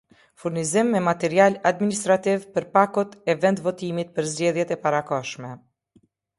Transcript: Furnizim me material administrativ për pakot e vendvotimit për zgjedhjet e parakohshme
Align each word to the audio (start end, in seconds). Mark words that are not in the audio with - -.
Furnizim 0.43 0.87
me 0.93 1.01
material 1.07 1.57
administrativ 1.71 2.49
për 2.57 2.67
pakot 2.79 3.15
e 3.29 3.37
vendvotimit 3.45 4.13
për 4.19 4.33
zgjedhjet 4.35 4.77
e 4.77 4.81
parakohshme 4.89 5.57